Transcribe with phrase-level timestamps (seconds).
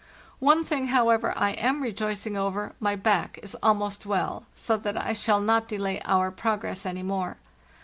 [0.39, 5.13] "One thing, however, I am rejoicing over; my back is almost well, so that I
[5.13, 7.37] shall not delay our progress any more.